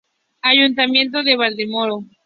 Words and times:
Ayuntamiento 0.41 1.21
de 1.21 1.35
Valdemoro. 1.37 2.05